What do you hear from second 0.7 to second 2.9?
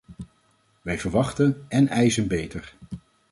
Wij verwachten en eisen beter.